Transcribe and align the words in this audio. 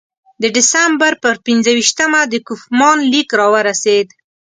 د 0.41 0.43
ډسامبر 0.55 1.13
پر 1.23 1.35
پنځه 1.45 1.71
ویشتمه 1.77 2.21
د 2.27 2.35
کوفمان 2.47 2.97
لیک 3.11 3.29
راورسېد. 3.39 4.07